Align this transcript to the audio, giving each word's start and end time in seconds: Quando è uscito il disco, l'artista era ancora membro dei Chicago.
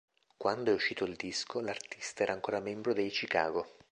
Quando 0.35 0.71
è 0.71 0.73
uscito 0.73 1.03
il 1.05 1.15
disco, 1.15 1.59
l'artista 1.59 2.23
era 2.23 2.33
ancora 2.33 2.59
membro 2.59 2.91
dei 2.91 3.09
Chicago. 3.11 3.67